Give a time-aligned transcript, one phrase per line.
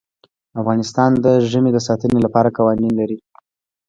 [0.61, 3.17] افغانستان د ژمی د ساتنې لپاره قوانین لري.